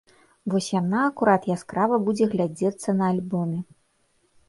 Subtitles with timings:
[0.53, 3.59] Вось яна акурат яскрава будзе глядзецца на альбоме.